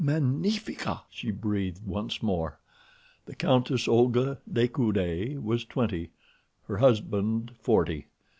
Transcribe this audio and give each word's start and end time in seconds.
"Magnifique!" 0.03 0.87
she 1.11 1.29
breathed 1.29 1.85
once 1.85 2.23
more. 2.23 2.57
The 3.27 3.35
Countess 3.35 3.87
Olga 3.87 4.39
de 4.51 4.67
Coude 4.67 5.37
was 5.37 5.63
twenty. 5.63 6.09
Her 6.67 6.77
husband 6.79 7.51
forty. 7.59 8.07